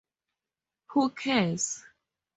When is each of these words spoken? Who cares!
Who 0.87 1.11
cares! 1.11 1.83